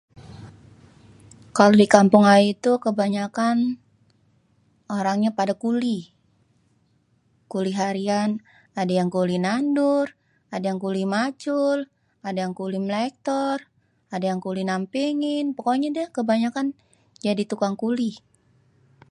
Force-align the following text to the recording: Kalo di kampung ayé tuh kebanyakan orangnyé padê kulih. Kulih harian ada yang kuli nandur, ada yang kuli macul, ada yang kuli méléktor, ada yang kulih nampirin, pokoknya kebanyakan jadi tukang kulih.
Kalo 1.57 1.73
di 1.81 1.87
kampung 1.95 2.25
ayé 2.35 2.51
tuh 2.63 2.77
kebanyakan 2.85 3.57
orangnyé 4.97 5.29
padê 5.37 5.53
kulih. 5.63 6.03
Kulih 7.51 7.77
harian 7.81 8.29
ada 8.81 8.93
yang 8.99 9.09
kuli 9.15 9.37
nandur, 9.45 10.07
ada 10.55 10.65
yang 10.69 10.79
kuli 10.83 11.03
macul, 11.13 11.77
ada 12.27 12.37
yang 12.43 12.53
kuli 12.59 12.77
méléktor, 12.85 13.57
ada 14.15 14.25
yang 14.29 14.39
kulih 14.45 14.65
nampirin, 14.69 15.45
pokoknya 15.57 16.05
kebanyakan 16.17 16.67
jadi 17.25 17.43
tukang 17.51 17.75
kulih. 17.83 18.15